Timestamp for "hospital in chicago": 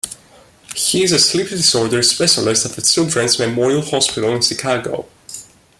3.83-5.05